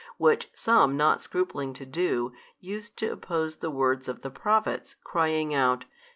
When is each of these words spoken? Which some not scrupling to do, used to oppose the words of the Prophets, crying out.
Which 0.17 0.49
some 0.55 0.97
not 0.97 1.21
scrupling 1.21 1.73
to 1.73 1.85
do, 1.85 2.33
used 2.59 2.97
to 2.97 3.11
oppose 3.11 3.57
the 3.57 3.69
words 3.69 4.07
of 4.07 4.23
the 4.23 4.31
Prophets, 4.31 4.95
crying 5.03 5.53
out. 5.53 5.85